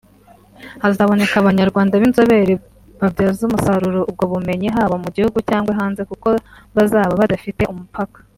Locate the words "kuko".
6.09-6.27